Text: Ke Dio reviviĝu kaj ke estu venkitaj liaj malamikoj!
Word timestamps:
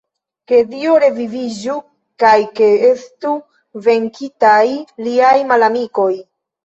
Ke 0.51 0.59
Dio 0.69 0.93
reviviĝu 1.01 1.75
kaj 2.25 2.33
ke 2.61 2.71
estu 2.89 3.35
venkitaj 3.89 4.65
liaj 5.09 5.37
malamikoj! 5.53 6.13